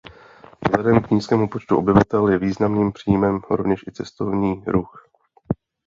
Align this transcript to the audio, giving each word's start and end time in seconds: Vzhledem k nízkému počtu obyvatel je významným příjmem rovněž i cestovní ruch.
Vzhledem 0.67 1.01
k 1.01 1.11
nízkému 1.11 1.49
počtu 1.49 1.77
obyvatel 1.77 2.27
je 2.29 2.37
významným 2.37 2.91
příjmem 2.91 3.41
rovněž 3.49 3.83
i 3.87 3.91
cestovní 3.91 4.63
ruch. 4.67 5.07